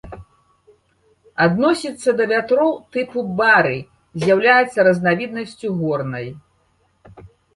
Адносіцца 1.45 2.09
да 2.21 2.25
вятроў 2.31 2.71
тыпу 2.97 3.19
бары, 3.43 3.75
з'яўляецца 4.23 4.79
разнавіднасцю 4.89 5.67
горнай. 5.83 6.27